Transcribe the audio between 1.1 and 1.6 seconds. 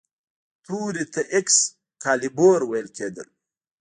ته ایکس